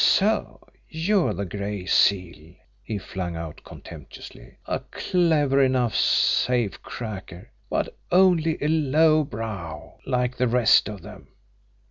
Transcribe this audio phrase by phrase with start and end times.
[0.03, 0.59] "So
[0.89, 4.55] you're the Gray Seal!" he flung out contemptuously.
[4.65, 11.27] "A clever enough safe cracker but only a lowbrow, like the rest of them.